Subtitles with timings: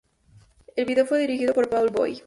[0.75, 2.17] El video fue dirigido por Paul Boyd.